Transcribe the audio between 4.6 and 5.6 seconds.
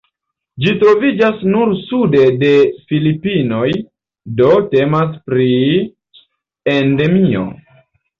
temas pri